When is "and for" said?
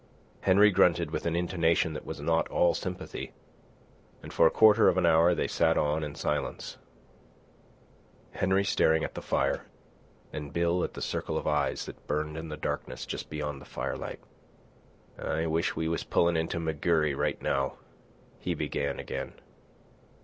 4.23-4.47